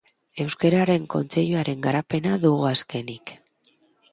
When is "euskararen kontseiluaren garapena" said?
0.43-2.41